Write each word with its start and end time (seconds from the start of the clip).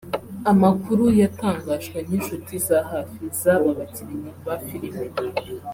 Amakuru 0.51 1.03
yatangajwe 1.21 1.97
n’inshuti 2.07 2.53
za 2.67 2.79
hafi 2.91 3.21
z’aba 3.39 3.69
bakinnyi 3.79 4.31
ba 4.45 4.55
filime 4.65 5.05